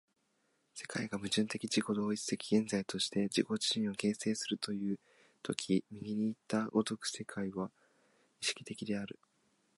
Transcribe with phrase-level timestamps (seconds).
[0.73, 4.99] 世界が矛盾的自己同一的現在として自己自身を形成するという
[5.43, 7.69] 時右にいった如く世界は
[8.41, 9.19] 意識的である。